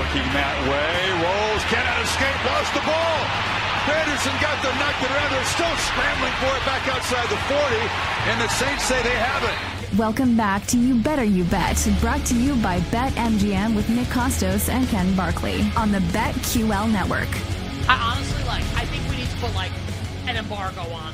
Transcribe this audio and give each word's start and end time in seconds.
Looking 0.00 0.32
that 0.32 0.56
way, 0.64 1.12
rolls, 1.20 1.62
cannot 1.68 2.00
escape, 2.00 2.40
lost 2.48 2.72
the 2.72 2.80
ball. 2.88 3.20
Anderson 3.84 4.32
got 4.40 4.56
the 4.64 4.72
knock 4.80 4.96
around. 4.96 5.28
They're 5.28 5.44
still 5.44 5.76
scrambling 5.76 6.32
for 6.40 6.48
it 6.56 6.64
back 6.64 6.88
outside 6.88 7.28
the 7.28 7.36
40, 7.36 7.76
and 8.32 8.40
the 8.40 8.48
Saints 8.48 8.84
say 8.84 8.96
they 9.02 9.12
have 9.12 9.44
it. 9.44 9.98
Welcome 9.98 10.38
back 10.38 10.64
to 10.68 10.78
You 10.78 10.94
Better 10.94 11.22
You 11.22 11.44
Bet, 11.44 11.86
brought 12.00 12.24
to 12.32 12.34
you 12.34 12.56
by 12.62 12.80
BetMGM 12.88 13.76
with 13.76 13.90
Nick 13.90 14.06
Kostos 14.06 14.70
and 14.70 14.88
Ken 14.88 15.14
Barkley 15.14 15.70
on 15.76 15.92
the 15.92 16.00
BetQL 16.16 16.90
network. 16.90 17.28
I 17.86 18.00
honestly 18.00 18.42
like. 18.44 18.64
I 18.80 18.86
think 18.86 19.06
we 19.10 19.16
need 19.20 19.28
to 19.28 19.36
put 19.36 19.54
like 19.54 19.72
an 20.26 20.36
embargo 20.36 20.80
on 20.80 21.12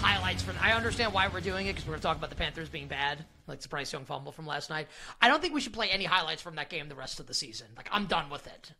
highlights 0.00 0.42
for. 0.42 0.54
I 0.60 0.72
understand 0.72 1.12
why 1.12 1.28
we're 1.28 1.40
doing 1.40 1.66
it 1.66 1.74
because 1.74 1.88
we're 1.88 1.98
talking 1.98 2.20
about 2.20 2.30
the 2.30 2.36
Panthers 2.36 2.68
being 2.68 2.88
bad, 2.88 3.24
like 3.46 3.60
the 3.60 3.68
Bryce 3.68 3.92
Young 3.92 4.04
fumble 4.04 4.32
from 4.32 4.46
last 4.46 4.70
night. 4.70 4.88
I 5.20 5.28
don't 5.28 5.40
think 5.40 5.54
we 5.54 5.60
should 5.60 5.72
play 5.72 5.88
any 5.90 6.04
highlights 6.04 6.42
from 6.42 6.56
that 6.56 6.68
game 6.70 6.88
the 6.88 6.94
rest 6.94 7.20
of 7.20 7.26
the 7.26 7.34
season. 7.34 7.68
Like 7.76 7.88
I'm 7.92 8.06
done 8.06 8.30
with 8.30 8.46
it. 8.46 8.72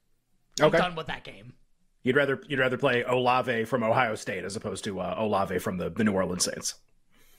I'm 0.61 0.67
Okay. 0.69 0.79
done 0.79 0.95
with 0.95 1.07
that 1.09 1.25
game. 1.25 1.55
You'd 2.03 2.17
rather 2.17 2.41
you'd 2.49 2.59
rather 2.59 2.79
play 2.79 3.03
Olave 3.03 3.65
from 3.65 3.83
Ohio 3.83 4.15
State 4.15 4.45
as 4.45 4.57
opposed 4.57 4.85
to 4.85 5.01
uh, 5.01 5.15
Olave 5.19 5.59
from 5.59 5.77
the, 5.77 5.91
the 5.91 6.05
New 6.05 6.13
Orleans 6.13 6.45
Saints. 6.45 6.75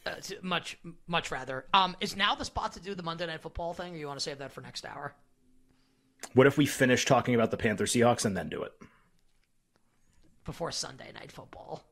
Uh, 0.06 0.14
much, 0.42 0.78
much 1.08 1.30
rather. 1.32 1.66
Um, 1.74 1.96
is 2.00 2.16
now 2.16 2.34
the 2.36 2.46
spot 2.46 2.74
to 2.74 2.80
do 2.80 2.96
the 2.96 3.04
Monday 3.04 3.28
Night 3.28 3.42
Football 3.42 3.74
thing, 3.74 3.94
or 3.94 3.98
you 3.98 4.08
want 4.08 4.18
to 4.20 4.24
save 4.24 4.40
that 4.40 4.52
for 4.52 4.62
next 4.62 4.84
hour? 4.86 5.14
What 6.34 6.48
if 6.48 6.58
we 6.58 6.66
finish 6.66 7.06
talking 7.06 7.36
about 7.36 7.52
the 7.52 7.58
Panther 7.58 7.86
Seahawks 7.86 8.26
and 8.26 8.36
then 8.38 8.50
do 8.50 8.62
it? 8.64 8.72
before 10.44 10.72
Sunday 10.72 11.12
Night 11.14 11.32
Football. 11.32 11.84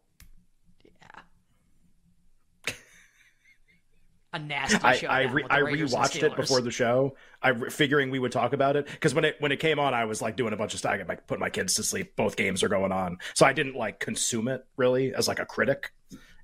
A 4.31 4.38
nasty 4.38 4.77
I 4.83 4.95
show. 4.95 5.08
I, 5.08 5.22
re- 5.23 5.45
I 5.49 5.61
rewatched 5.61 6.22
it 6.22 6.35
before 6.35 6.61
the 6.61 6.69
show, 6.69 7.16
I 7.41 7.49
re- 7.49 7.69
figuring 7.72 8.11
we 8.11 8.19
would 8.19 8.31
talk 8.31 8.53
about 8.53 8.75
it 8.75 8.86
because 8.86 9.16
when 9.16 9.25
it 9.25 9.38
when 9.39 9.52
it 9.52 9.59
came 9.59 9.80
on, 9.80 9.95
I 9.95 10.05
was 10.05 10.21
like 10.21 10.36
doing 10.36 10.54
a 10.54 10.55
bunch 10.58 10.73
of 10.73 10.80
stuff. 10.80 10.93
I 10.93 11.02
like 11.04 11.26
putting 11.26 11.39
my 11.39 11.49
kids 11.49 11.73
to 11.76 11.83
sleep. 11.83 12.15
Both 12.15 12.36
games 12.36 12.61
are 12.61 12.70
going 12.70 12.92
on, 12.92 13.17
so 13.33 13.45
I 13.48 13.54
didn't 13.54 13.76
like 13.76 13.99
consume 13.99 14.48
it 14.48 14.65
really 14.77 15.15
as 15.15 15.27
like 15.27 15.39
a 15.39 15.45
critic. 15.45 15.92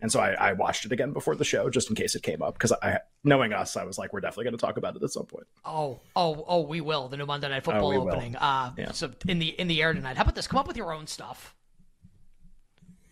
And 0.01 0.11
so 0.11 0.19
I, 0.19 0.31
I 0.33 0.53
watched 0.53 0.85
it 0.85 0.91
again 0.91 1.13
before 1.13 1.35
the 1.35 1.45
show 1.45 1.69
just 1.69 1.89
in 1.89 1.95
case 1.95 2.15
it 2.15 2.21
came 2.23 2.41
up 2.41 2.53
because 2.53 2.71
I, 2.73 2.99
knowing 3.23 3.53
us, 3.53 3.77
I 3.77 3.85
was 3.85 3.97
like, 3.97 4.13
we're 4.13 4.19
definitely 4.19 4.43
going 4.45 4.57
to 4.57 4.61
talk 4.65 4.77
about 4.77 4.95
it 4.95 5.01
at 5.03 5.09
some 5.09 5.25
point. 5.25 5.47
Oh, 5.63 5.99
oh, 6.15 6.43
oh, 6.47 6.61
we 6.61 6.81
will. 6.81 7.07
The 7.07 7.17
new 7.17 7.25
Monday 7.25 7.49
Night 7.49 7.63
Football 7.63 7.89
we 7.89 7.97
will. 7.97 8.09
opening. 8.09 8.35
Uh, 8.35 8.71
Yeah. 8.77 8.91
so 8.91 9.11
in 9.27 9.39
the 9.39 9.47
in 9.49 9.67
the 9.67 9.81
air 9.81 9.93
tonight. 9.93 10.17
How 10.17 10.23
about 10.23 10.35
this? 10.35 10.47
Come 10.47 10.59
up 10.59 10.67
with 10.67 10.77
your 10.77 10.93
own 10.93 11.07
stuff. 11.07 11.55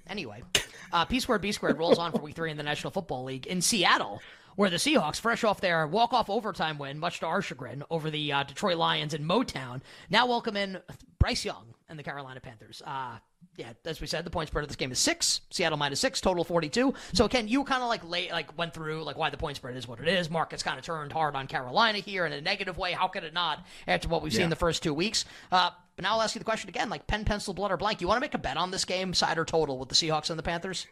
Anyway, 0.07 0.43
uh, 0.91 1.05
P 1.05 1.19
squared 1.19 1.41
B 1.41 1.51
squared 1.51 1.77
rolls 1.77 1.97
on 1.97 2.11
for 2.11 2.19
week 2.19 2.35
three 2.35 2.51
in 2.51 2.57
the 2.57 2.63
National 2.63 2.91
Football 2.91 3.23
League 3.23 3.47
in 3.47 3.61
Seattle, 3.61 4.21
where 4.55 4.69
the 4.69 4.77
Seahawks, 4.77 5.19
fresh 5.19 5.43
off 5.43 5.61
their 5.61 5.87
walk 5.87 6.13
off 6.13 6.29
overtime 6.29 6.77
win, 6.77 6.99
much 6.99 7.19
to 7.19 7.25
our 7.25 7.41
chagrin, 7.41 7.83
over 7.89 8.09
the 8.09 8.31
uh, 8.31 8.43
Detroit 8.43 8.77
Lions 8.77 9.13
in 9.13 9.23
Motown, 9.25 9.81
now 10.09 10.25
welcome 10.25 10.55
in 10.57 10.79
Bryce 11.19 11.45
Young 11.45 11.73
and 11.89 11.97
the 11.97 12.03
Carolina 12.03 12.39
Panthers. 12.39 12.81
Uh, 12.85 13.17
yeah, 13.55 13.73
as 13.85 14.01
we 14.01 14.07
said, 14.07 14.25
the 14.25 14.31
point 14.31 14.47
spread 14.47 14.63
of 14.63 14.69
this 14.69 14.75
game 14.77 14.91
is 14.91 14.97
six. 14.97 15.41
Seattle 15.51 15.77
minus 15.77 15.99
six, 15.99 16.19
total 16.19 16.43
forty-two. 16.43 16.93
So 17.13 17.27
Ken, 17.27 17.47
you 17.47 17.63
kind 17.65 17.83
of 17.83 17.89
like 17.89 18.03
lay, 18.07 18.31
like 18.31 18.57
went 18.57 18.73
through 18.73 19.03
like 19.03 19.15
why 19.15 19.29
the 19.29 19.37
point 19.37 19.57
spread 19.57 19.75
is 19.77 19.87
what 19.87 19.99
it 19.99 20.07
is. 20.07 20.29
Markets 20.29 20.63
kind 20.63 20.79
of 20.79 20.85
turned 20.85 21.11
hard 21.11 21.35
on 21.35 21.45
Carolina 21.45 21.99
here 21.99 22.25
in 22.25 22.33
a 22.33 22.41
negative 22.41 22.79
way. 22.79 22.93
How 22.93 23.07
could 23.09 23.23
it 23.23 23.33
not 23.33 23.63
after 23.87 24.07
what 24.07 24.23
we've 24.23 24.33
Yeah. 24.33 24.39
seen 24.39 24.49
the 24.49 24.55
first 24.55 24.81
two 24.81 24.93
weeks? 24.93 25.25
Uh, 25.51 25.69
but 25.95 26.01
now 26.01 26.13
I'll 26.13 26.21
ask 26.23 26.33
you 26.33 26.39
the 26.39 26.45
question 26.45 26.67
again: 26.69 26.89
like 26.89 27.05
pen, 27.05 27.25
pencil, 27.25 27.53
blood, 27.53 27.71
or 27.71 27.77
blank. 27.77 28.01
You 28.01 28.07
want 28.07 28.17
to 28.17 28.21
make 28.21 28.33
a 28.33 28.39
bet 28.39 28.57
on 28.57 28.71
this 28.71 28.85
game, 28.85 29.13
side 29.13 29.37
or 29.37 29.45
total, 29.45 29.77
with 29.77 29.89
the 29.89 29.95
Seahawks 29.95 30.31
and 30.31 30.39
the 30.39 30.43
Panthers? 30.43 30.87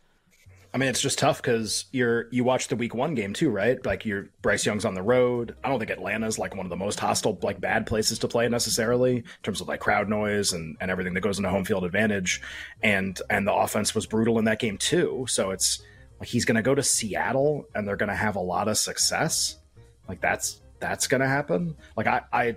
I 0.73 0.77
mean, 0.77 0.87
it's 0.87 1.01
just 1.01 1.19
tough 1.19 1.41
because 1.41 1.85
you're 1.91 2.27
you 2.31 2.45
watched 2.45 2.69
the 2.69 2.77
week 2.77 2.95
one 2.95 3.13
game 3.13 3.33
too, 3.33 3.49
right? 3.49 3.83
Like 3.85 4.05
you're 4.05 4.29
Bryce 4.41 4.65
Young's 4.65 4.85
on 4.85 4.93
the 4.93 5.01
road. 5.01 5.53
I 5.63 5.69
don't 5.69 5.79
think 5.79 5.91
Atlanta's 5.91 6.39
like 6.39 6.55
one 6.55 6.65
of 6.65 6.69
the 6.69 6.77
most 6.77 6.97
hostile, 6.97 7.37
like 7.41 7.59
bad 7.59 7.85
places 7.85 8.19
to 8.19 8.29
play 8.29 8.47
necessarily 8.47 9.17
in 9.17 9.23
terms 9.43 9.59
of 9.59 9.67
like 9.67 9.81
crowd 9.81 10.07
noise 10.07 10.53
and, 10.53 10.77
and 10.79 10.89
everything 10.89 11.13
that 11.13 11.21
goes 11.21 11.37
into 11.37 11.49
home 11.49 11.65
field 11.65 11.83
advantage. 11.83 12.41
And 12.81 13.19
and 13.29 13.45
the 13.45 13.53
offense 13.53 13.93
was 13.93 14.05
brutal 14.05 14.39
in 14.39 14.45
that 14.45 14.59
game 14.59 14.77
too. 14.77 15.25
So 15.27 15.51
it's 15.51 15.81
like 16.21 16.29
he's 16.29 16.45
gonna 16.45 16.61
go 16.61 16.73
to 16.73 16.83
Seattle 16.83 17.67
and 17.75 17.85
they're 17.85 17.97
gonna 17.97 18.15
have 18.15 18.37
a 18.37 18.41
lot 18.41 18.69
of 18.69 18.77
success. 18.77 19.57
Like 20.07 20.21
that's 20.21 20.61
that's 20.79 21.05
gonna 21.07 21.27
happen. 21.27 21.75
Like 21.97 22.07
I 22.07 22.21
I 22.31 22.55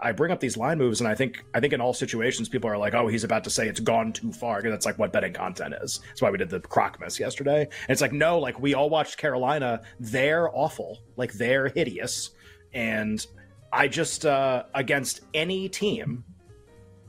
I 0.00 0.12
bring 0.12 0.32
up 0.32 0.40
these 0.40 0.56
line 0.56 0.78
moves, 0.78 1.00
and 1.00 1.08
I 1.08 1.14
think 1.14 1.44
I 1.54 1.60
think 1.60 1.72
in 1.72 1.80
all 1.80 1.92
situations, 1.92 2.48
people 2.48 2.70
are 2.70 2.78
like, 2.78 2.94
"Oh, 2.94 3.08
he's 3.08 3.24
about 3.24 3.44
to 3.44 3.50
say 3.50 3.68
it's 3.68 3.80
gone 3.80 4.12
too 4.12 4.32
far." 4.32 4.62
'cause 4.62 4.70
That's 4.70 4.86
like 4.86 4.98
what 4.98 5.12
betting 5.12 5.32
content 5.32 5.74
is. 5.82 6.00
That's 6.08 6.22
why 6.22 6.30
we 6.30 6.38
did 6.38 6.50
the 6.50 6.60
croc 6.60 7.00
miss 7.00 7.18
yesterday. 7.20 7.62
And 7.62 7.90
it's 7.90 8.00
like, 8.00 8.12
no, 8.12 8.38
like 8.38 8.60
we 8.60 8.74
all 8.74 8.88
watched 8.90 9.18
Carolina. 9.18 9.82
They're 10.00 10.54
awful. 10.56 11.00
Like 11.16 11.32
they're 11.32 11.68
hideous. 11.68 12.30
And 12.72 13.24
I 13.72 13.88
just 13.88 14.24
uh, 14.24 14.64
against 14.74 15.20
any 15.34 15.68
team, 15.68 16.24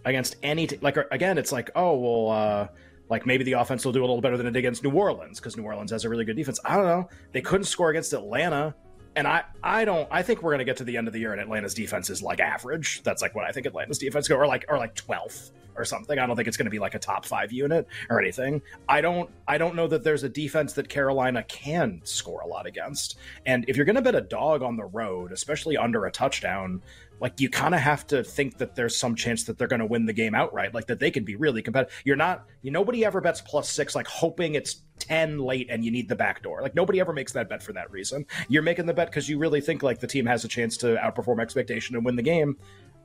against 0.06 0.36
any 0.44 0.68
like 0.82 0.98
again, 1.12 1.38
it's 1.38 1.52
like, 1.52 1.72
oh 1.76 1.98
well, 1.98 2.32
uh, 2.32 2.68
like 3.10 3.26
maybe 3.26 3.44
the 3.44 3.54
offense 3.54 3.86
will 3.86 3.92
do 3.92 4.00
a 4.00 4.06
little 4.08 4.22
better 4.22 4.38
than 4.38 4.48
it 4.48 4.52
did 4.52 4.60
against 4.60 4.84
New 4.84 4.92
Orleans 4.92 5.40
because 5.40 5.58
New 5.58 5.64
Orleans 5.64 5.92
has 5.92 6.06
a 6.06 6.10
really 6.10 6.26
good 6.26 6.36
defense. 6.36 6.60
I 6.66 6.76
don't 6.78 6.86
know. 6.86 7.10
They 7.32 7.42
couldn't 7.42 7.66
score 7.66 7.90
against 7.90 8.14
Atlanta. 8.14 8.76
And 9.16 9.28
I, 9.28 9.44
I 9.62 9.86
don't. 9.86 10.08
I 10.12 10.24
think 10.24 10.42
we're 10.42 10.52
going 10.52 10.60
to 10.60 10.66
get 10.66 10.78
to 10.78 10.84
the 10.84 10.98
end 10.98 11.08
of 11.08 11.14
the 11.14 11.20
year, 11.20 11.32
and 11.32 11.42
Atlanta's 11.42 11.74
defense 11.74 12.10
is 12.10 12.24
like 12.24 12.40
average. 12.40 13.04
That's 13.04 13.22
like 13.22 13.36
what 13.36 13.46
I 13.46 13.52
think 13.52 13.66
Atlanta's 13.66 14.00
defense 14.00 14.28
go, 14.28 14.38
or 14.38 14.48
like, 14.48 14.66
or 14.68 14.78
like 14.78 14.96
twelfth 14.96 15.52
or 15.76 15.86
something. 15.86 16.20
I 16.20 16.26
don't 16.26 16.36
think 16.36 16.48
it's 16.48 16.58
going 16.58 16.66
to 16.66 16.72
be 16.72 16.80
like 16.80 16.96
a 16.96 17.00
top 17.00 17.26
five 17.26 17.52
unit 17.52 17.88
or 18.10 18.20
anything. 18.20 18.62
I 18.88 19.02
don't. 19.02 19.30
I 19.48 19.58
don't 19.58 19.76
know 19.76 19.88
that 19.88 20.04
there's 20.04 20.24
a 20.24 20.30
defense 20.30 20.74
that 20.74 20.90
Carolina 20.90 21.44
can 21.44 22.02
score 22.04 22.42
a 22.42 22.48
lot 22.48 22.66
against. 22.66 23.18
And 23.46 23.66
if 23.68 23.76
you're 23.76 23.86
going 23.86 23.96
to 23.96 24.02
bet 24.02 24.16
a 24.16 24.22
dog 24.22 24.64
on 24.64 24.78
the 24.78 24.86
road, 24.86 25.32
especially 25.32 25.78
under 25.78 26.06
a 26.06 26.12
touchdown, 26.12 26.82
like 27.24 27.40
you 27.40 27.50
kind 27.50 27.74
of 27.74 27.80
have 27.80 28.06
to 28.06 28.22
think 28.22 28.58
that 28.58 28.76
there's 28.76 28.98
some 28.98 29.16
chance 29.16 29.46
that 29.46 29.58
they're 29.58 29.70
going 29.70 29.80
to 29.80 29.86
win 29.86 30.06
the 30.06 30.12
game 30.12 30.36
outright, 30.36 30.74
like 30.74 30.88
that 30.88 31.00
they 31.00 31.10
can 31.10 31.24
be 31.24 31.38
really 31.38 31.62
competitive. 31.62 31.96
You're 32.04 32.18
not. 32.18 32.46
You 32.62 32.70
nobody 32.70 33.06
ever 33.06 33.22
bets 33.22 33.40
plus 33.40 33.70
six, 33.70 33.96
like 33.96 34.08
hoping 34.08 34.56
it's 34.56 34.82
10 35.00 35.40
late 35.40 35.68
and 35.70 35.86
you 35.86 35.90
need 35.90 36.10
the 36.10 36.18
back 36.18 36.44
door. 36.44 36.62
Like 36.62 36.76
nobody 36.76 37.00
ever 37.00 37.14
makes 37.14 37.32
that 37.32 37.48
bet 37.48 37.64
for 37.64 37.72
that 37.72 37.90
reason. 37.92 38.26
You're 38.50 38.62
making 38.62 38.88
the 38.88 38.94
bet 38.94 39.08
because 39.08 39.30
you 39.30 39.38
really 39.38 39.62
think 39.62 39.84
like 39.84 40.02
the 40.02 40.08
team 40.08 40.26
has 40.26 40.44
a 40.44 40.50
chance 40.50 40.76
to 40.78 40.98
outperform 40.98 41.42
expectation 41.42 41.96
and 41.96 42.04
win 42.04 42.18
the 42.18 42.24
game. 42.24 42.58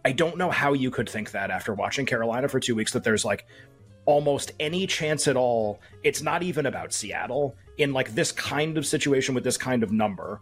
I 0.05 0.11
don't 0.11 0.37
know 0.37 0.51
how 0.51 0.73
you 0.73 0.91
could 0.91 1.09
think 1.09 1.31
that 1.31 1.53
after 1.53 1.73
watching 1.73 2.05
Carolina 2.05 2.49
for 2.49 2.59
two 2.59 2.75
weeks 2.75 2.93
that 2.95 3.05
there's 3.05 3.25
like 3.25 3.47
almost 4.05 4.51
any 4.59 4.89
chance 4.89 5.29
at 5.29 5.37
all. 5.37 5.81
It's 6.03 6.23
not 6.23 6.43
even 6.43 6.67
about 6.67 6.93
Seattle 6.93 7.55
in 7.77 7.93
like 7.93 8.17
this 8.17 8.33
kind 8.33 8.79
of 8.79 8.85
situation 8.85 9.37
with 9.37 9.45
this 9.45 9.57
kind 9.57 9.85
of 9.85 9.93
number 9.93 10.41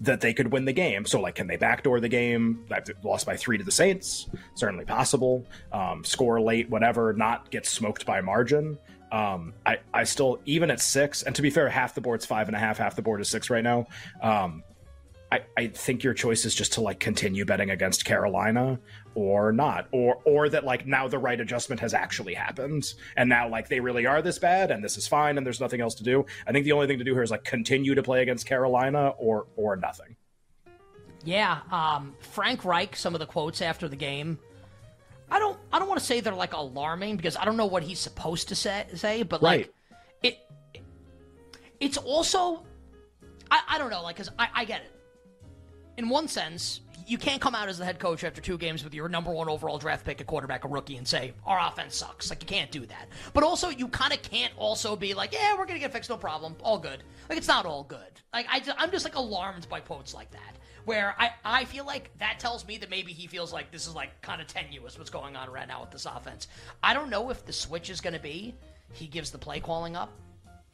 that 0.00 0.20
they 0.20 0.32
could 0.32 0.52
win 0.52 0.64
the 0.64 0.72
game. 0.72 1.04
So, 1.04 1.20
like, 1.20 1.34
can 1.34 1.46
they 1.46 1.56
backdoor 1.56 2.00
the 2.00 2.08
game? 2.08 2.64
They've 2.68 2.96
lost 3.02 3.26
by 3.26 3.36
three 3.36 3.58
to 3.58 3.64
the 3.64 3.72
Saints, 3.72 4.28
certainly 4.54 4.84
possible. 4.84 5.44
Um, 5.72 6.04
score 6.04 6.40
late, 6.40 6.70
whatever, 6.70 7.12
not 7.12 7.50
get 7.50 7.66
smoked 7.66 8.06
by 8.06 8.20
margin. 8.20 8.78
Um, 9.10 9.54
I, 9.64 9.78
I 9.92 10.04
still, 10.04 10.38
even 10.44 10.70
at 10.70 10.80
six, 10.80 11.22
and 11.22 11.34
to 11.34 11.42
be 11.42 11.50
fair, 11.50 11.68
half 11.68 11.94
the 11.94 12.00
board's 12.00 12.26
five 12.26 12.48
and 12.48 12.56
a 12.56 12.58
half, 12.58 12.78
half 12.78 12.94
the 12.94 13.02
board 13.02 13.20
is 13.20 13.28
six 13.28 13.48
right 13.50 13.64
now. 13.64 13.86
Um, 14.22 14.62
I, 15.30 15.42
I 15.56 15.66
think 15.68 16.04
your 16.04 16.14
choice 16.14 16.44
is 16.44 16.54
just 16.54 16.72
to 16.74 16.80
like 16.80 17.00
continue 17.00 17.44
betting 17.44 17.70
against 17.70 18.04
Carolina 18.04 18.78
or 19.14 19.52
not. 19.52 19.88
Or 19.92 20.20
or 20.24 20.48
that 20.48 20.64
like 20.64 20.86
now 20.86 21.06
the 21.08 21.18
right 21.18 21.38
adjustment 21.38 21.80
has 21.80 21.92
actually 21.92 22.34
happened 22.34 22.94
and 23.16 23.28
now 23.28 23.48
like 23.48 23.68
they 23.68 23.80
really 23.80 24.06
are 24.06 24.22
this 24.22 24.38
bad 24.38 24.70
and 24.70 24.82
this 24.82 24.96
is 24.96 25.06
fine 25.06 25.36
and 25.36 25.46
there's 25.46 25.60
nothing 25.60 25.80
else 25.80 25.94
to 25.96 26.02
do. 26.02 26.24
I 26.46 26.52
think 26.52 26.64
the 26.64 26.72
only 26.72 26.86
thing 26.86 26.98
to 26.98 27.04
do 27.04 27.12
here 27.12 27.22
is 27.22 27.30
like 27.30 27.44
continue 27.44 27.94
to 27.94 28.02
play 28.02 28.22
against 28.22 28.46
Carolina 28.46 29.08
or 29.18 29.46
or 29.56 29.76
nothing. 29.76 30.16
Yeah, 31.24 31.58
um, 31.70 32.14
Frank 32.20 32.64
Reich, 32.64 32.96
some 32.96 33.14
of 33.14 33.18
the 33.18 33.26
quotes 33.26 33.60
after 33.60 33.88
the 33.88 33.96
game. 33.96 34.38
I 35.30 35.38
don't 35.38 35.58
I 35.72 35.78
don't 35.78 35.88
want 35.88 36.00
to 36.00 36.06
say 36.06 36.20
they're 36.20 36.32
like 36.32 36.54
alarming 36.54 37.16
because 37.16 37.36
I 37.36 37.44
don't 37.44 37.58
know 37.58 37.66
what 37.66 37.82
he's 37.82 37.98
supposed 37.98 38.48
to 38.48 38.54
say, 38.54 38.86
say 38.94 39.24
but 39.24 39.42
like 39.42 39.74
it, 40.22 40.38
it 40.72 40.82
it's 41.80 41.98
also 41.98 42.64
I, 43.50 43.60
I 43.68 43.78
don't 43.78 43.90
know, 43.90 44.02
like, 44.02 44.16
because 44.16 44.30
I, 44.38 44.48
I 44.54 44.64
get 44.64 44.82
it. 44.82 44.92
In 45.98 46.08
one 46.08 46.28
sense, 46.28 46.80
you 47.08 47.18
can't 47.18 47.40
come 47.40 47.56
out 47.56 47.68
as 47.68 47.78
the 47.78 47.84
head 47.84 47.98
coach 47.98 48.22
after 48.22 48.40
two 48.40 48.56
games 48.56 48.84
with 48.84 48.94
your 48.94 49.08
number 49.08 49.32
one 49.32 49.48
overall 49.48 49.78
draft 49.78 50.06
pick, 50.06 50.20
a 50.20 50.24
quarterback, 50.24 50.64
a 50.64 50.68
rookie, 50.68 50.96
and 50.96 51.06
say 51.06 51.32
our 51.44 51.58
offense 51.58 51.96
sucks. 51.96 52.30
Like 52.30 52.40
you 52.40 52.46
can't 52.46 52.70
do 52.70 52.86
that. 52.86 53.08
But 53.34 53.42
also, 53.42 53.68
you 53.68 53.88
kind 53.88 54.12
of 54.12 54.22
can't 54.22 54.52
also 54.56 54.94
be 54.94 55.12
like, 55.12 55.32
yeah, 55.32 55.58
we're 55.58 55.66
gonna 55.66 55.80
get 55.80 55.92
fixed, 55.92 56.08
no 56.08 56.16
problem, 56.16 56.54
all 56.62 56.78
good. 56.78 57.02
Like 57.28 57.36
it's 57.36 57.48
not 57.48 57.66
all 57.66 57.82
good. 57.82 57.98
Like 58.32 58.46
I, 58.48 58.62
I'm 58.78 58.92
just 58.92 59.04
like 59.04 59.16
alarmed 59.16 59.68
by 59.68 59.80
quotes 59.80 60.14
like 60.14 60.30
that, 60.30 60.54
where 60.84 61.16
I, 61.18 61.32
I 61.44 61.64
feel 61.64 61.84
like 61.84 62.16
that 62.18 62.38
tells 62.38 62.64
me 62.64 62.78
that 62.78 62.90
maybe 62.90 63.12
he 63.12 63.26
feels 63.26 63.52
like 63.52 63.72
this 63.72 63.88
is 63.88 63.94
like 63.96 64.22
kind 64.22 64.40
of 64.40 64.46
tenuous 64.46 64.96
what's 64.98 65.10
going 65.10 65.34
on 65.34 65.50
right 65.50 65.66
now 65.66 65.80
with 65.80 65.90
this 65.90 66.06
offense. 66.06 66.46
I 66.80 66.94
don't 66.94 67.10
know 67.10 67.28
if 67.30 67.44
the 67.44 67.52
switch 67.52 67.90
is 67.90 68.00
gonna 68.00 68.20
be 68.20 68.54
he 68.92 69.08
gives 69.08 69.32
the 69.32 69.38
play 69.38 69.58
calling 69.58 69.96
up 69.96 70.12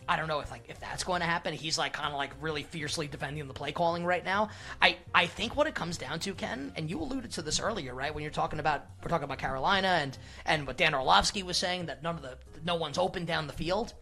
I 0.08 0.16
don't 0.16 0.28
know 0.28 0.40
if 0.40 0.50
like 0.50 0.64
if 0.68 0.78
that's 0.80 1.04
going 1.04 1.20
to 1.20 1.26
happen. 1.26 1.54
He's 1.54 1.78
like 1.78 1.92
kind 1.92 2.12
of 2.12 2.18
like 2.18 2.32
really 2.40 2.62
fiercely 2.62 3.06
defending 3.06 3.46
the 3.48 3.54
play 3.54 3.72
calling 3.72 4.04
right 4.04 4.24
now. 4.24 4.50
I 4.82 4.98
I 5.14 5.26
think 5.26 5.56
what 5.56 5.66
it 5.66 5.74
comes 5.74 5.96
down 5.96 6.18
to, 6.20 6.34
Ken, 6.34 6.72
and 6.76 6.90
you 6.90 7.00
alluded 7.00 7.30
to 7.32 7.42
this 7.42 7.58
earlier, 7.60 7.94
right? 7.94 8.14
When 8.14 8.22
you're 8.22 8.30
talking 8.30 8.58
about 8.58 8.84
we're 9.02 9.08
talking 9.08 9.24
about 9.24 9.38
Carolina 9.38 9.88
and 9.88 10.18
and 10.44 10.66
what 10.66 10.76
Dan 10.76 10.94
Orlovsky 10.94 11.42
was 11.42 11.56
saying 11.56 11.86
that 11.86 12.02
none 12.02 12.16
of 12.16 12.22
the 12.22 12.36
no 12.64 12.74
one's 12.74 12.98
open 12.98 13.24
down 13.24 13.46
the 13.46 13.52
field. 13.52 13.94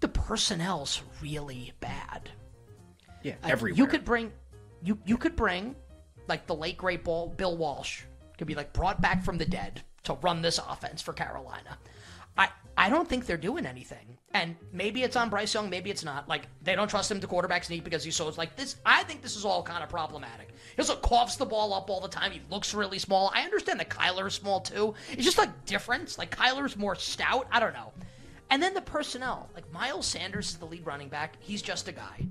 The 0.00 0.08
personnel's 0.08 1.02
really 1.22 1.72
bad. 1.80 2.30
Yeah, 3.22 3.34
everywhere. 3.44 3.76
You 3.76 3.86
could 3.86 4.04
bring 4.04 4.32
you 4.82 4.98
you 5.06 5.16
could 5.16 5.36
bring 5.36 5.76
like 6.26 6.46
the 6.46 6.54
late 6.54 6.76
great 6.76 7.04
ball 7.04 7.28
Bill 7.28 7.56
Walsh 7.56 8.02
could 8.36 8.46
be 8.48 8.54
like 8.54 8.72
brought 8.72 9.00
back 9.00 9.24
from 9.24 9.38
the 9.38 9.46
dead 9.46 9.82
to 10.04 10.14
run 10.14 10.42
this 10.42 10.58
offense 10.58 11.00
for 11.00 11.12
Carolina. 11.12 11.78
I 12.36 12.48
I 12.76 12.90
don't 12.90 13.08
think 13.08 13.26
they're 13.26 13.36
doing 13.36 13.64
anything. 13.64 14.13
And 14.34 14.56
maybe 14.72 15.04
it's 15.04 15.14
on 15.14 15.30
Bryce 15.30 15.54
Young, 15.54 15.70
maybe 15.70 15.90
it's 15.90 16.04
not. 16.04 16.28
Like 16.28 16.48
they 16.60 16.74
don't 16.74 16.88
trust 16.88 17.08
him 17.08 17.20
to 17.20 17.26
quarterback 17.26 17.62
sneak 17.62 17.84
because 17.84 18.02
he's 18.02 18.16
so 18.16 18.26
it's 18.28 18.36
like 18.36 18.56
this. 18.56 18.76
I 18.84 19.04
think 19.04 19.22
this 19.22 19.36
is 19.36 19.44
all 19.44 19.62
kind 19.62 19.82
of 19.84 19.88
problematic. 19.88 20.48
He 20.74 20.82
also 20.82 20.96
coughs 20.96 21.36
the 21.36 21.46
ball 21.46 21.72
up 21.72 21.88
all 21.88 22.00
the 22.00 22.08
time. 22.08 22.32
He 22.32 22.40
looks 22.50 22.74
really 22.74 22.98
small. 22.98 23.30
I 23.32 23.42
understand 23.42 23.78
that 23.78 23.88
Kyler's 23.88 24.34
small 24.34 24.60
too. 24.60 24.94
It's 25.12 25.24
just 25.24 25.38
like 25.38 25.64
difference. 25.66 26.18
Like 26.18 26.36
Kyler's 26.36 26.76
more 26.76 26.96
stout. 26.96 27.46
I 27.52 27.60
don't 27.60 27.74
know. 27.74 27.92
And 28.50 28.60
then 28.60 28.74
the 28.74 28.82
personnel. 28.82 29.48
Like 29.54 29.72
Miles 29.72 30.06
Sanders 30.06 30.50
is 30.50 30.56
the 30.56 30.66
lead 30.66 30.84
running 30.84 31.08
back. 31.08 31.36
He's 31.38 31.62
just 31.62 31.86
a 31.86 31.92
guy. 31.92 32.26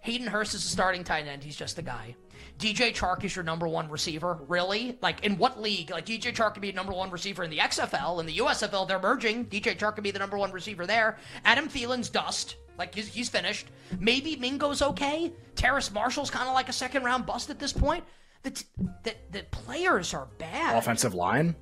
Hayden 0.00 0.26
Hurst 0.26 0.54
is 0.54 0.62
the 0.62 0.68
starting 0.68 1.04
tight 1.04 1.26
end. 1.26 1.44
He's 1.44 1.56
just 1.56 1.78
a 1.78 1.82
guy. 1.82 2.16
DJ 2.58 2.94
Chark 2.94 3.24
is 3.24 3.34
your 3.34 3.44
number 3.44 3.66
one 3.66 3.88
receiver. 3.88 4.38
Really? 4.48 4.98
Like, 5.00 5.24
in 5.24 5.38
what 5.38 5.60
league? 5.60 5.90
Like, 5.90 6.06
DJ 6.06 6.34
Chark 6.34 6.54
could 6.54 6.62
be 6.62 6.70
a 6.70 6.74
number 6.74 6.92
one 6.92 7.10
receiver 7.10 7.42
in 7.42 7.50
the 7.50 7.58
XFL. 7.58 8.20
In 8.20 8.26
the 8.26 8.36
USFL, 8.36 8.86
they're 8.86 9.00
merging. 9.00 9.46
DJ 9.46 9.76
Chark 9.76 9.94
could 9.94 10.04
be 10.04 10.10
the 10.10 10.18
number 10.18 10.36
one 10.36 10.52
receiver 10.52 10.86
there. 10.86 11.18
Adam 11.44 11.68
Thielen's 11.68 12.10
dust. 12.10 12.56
Like, 12.78 12.94
he's, 12.94 13.08
he's 13.08 13.28
finished. 13.28 13.68
Maybe 13.98 14.36
Mingo's 14.36 14.82
okay. 14.82 15.32
Terrace 15.54 15.90
Marshall's 15.90 16.30
kind 16.30 16.48
of 16.48 16.54
like 16.54 16.68
a 16.68 16.72
second 16.72 17.04
round 17.04 17.26
bust 17.26 17.50
at 17.50 17.58
this 17.58 17.72
point. 17.72 18.04
The, 18.42 18.50
t- 18.50 18.66
the, 19.04 19.14
the 19.32 19.42
players 19.50 20.14
are 20.14 20.28
bad. 20.38 20.76
Offensive 20.76 21.14
line? 21.14 21.54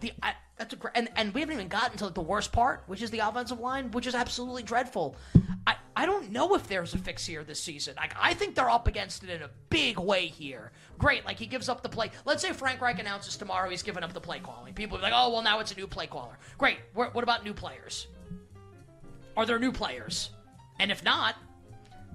The, 0.00 0.12
I, 0.22 0.34
that's 0.56 0.74
a 0.74 0.76
great, 0.76 0.92
and, 0.94 1.08
and 1.16 1.32
we 1.34 1.40
haven't 1.40 1.54
even 1.54 1.68
gotten 1.68 1.96
to 1.98 2.10
the 2.10 2.20
worst 2.20 2.52
part, 2.52 2.82
which 2.86 3.02
is 3.02 3.10
the 3.10 3.20
offensive 3.20 3.58
line, 3.58 3.90
which 3.90 4.06
is 4.06 4.14
absolutely 4.14 4.62
dreadful. 4.62 5.16
I, 5.66 5.76
I 5.96 6.06
don't 6.06 6.30
know 6.30 6.54
if 6.54 6.68
there's 6.68 6.94
a 6.94 6.98
fix 6.98 7.24
here 7.26 7.42
this 7.42 7.60
season. 7.60 7.94
Like 7.96 8.14
I 8.20 8.34
think 8.34 8.54
they're 8.54 8.70
up 8.70 8.86
against 8.86 9.24
it 9.24 9.30
in 9.30 9.42
a 9.42 9.50
big 9.70 9.98
way 9.98 10.26
here. 10.26 10.72
Great, 10.98 11.24
like 11.24 11.38
he 11.38 11.46
gives 11.46 11.68
up 11.68 11.82
the 11.82 11.88
play. 11.88 12.10
Let's 12.24 12.42
say 12.42 12.52
Frank 12.52 12.80
Reich 12.80 12.98
announces 12.98 13.36
tomorrow 13.36 13.70
he's 13.70 13.82
giving 13.82 14.02
up 14.02 14.12
the 14.12 14.20
play 14.20 14.40
calling. 14.40 14.74
People 14.74 14.98
are 14.98 15.02
like, 15.02 15.12
oh 15.14 15.32
well, 15.32 15.42
now 15.42 15.58
it's 15.60 15.72
a 15.72 15.76
new 15.76 15.86
play 15.86 16.06
caller. 16.06 16.38
Great. 16.58 16.78
What 16.94 17.22
about 17.22 17.44
new 17.44 17.54
players? 17.54 18.06
Are 19.36 19.46
there 19.46 19.58
new 19.58 19.72
players? 19.72 20.30
And 20.78 20.90
if 20.90 21.02
not, 21.02 21.36